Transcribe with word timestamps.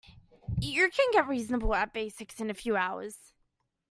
You 0.59 0.89
can 0.89 1.11
get 1.11 1.27
reasonable 1.27 1.75
at 1.75 1.93
the 1.93 1.99
basics 1.99 2.39
in 2.41 2.49
a 2.49 2.55
few 2.55 2.75
hours. 2.75 3.17